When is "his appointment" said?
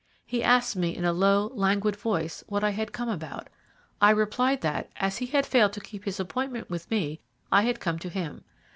6.05-6.71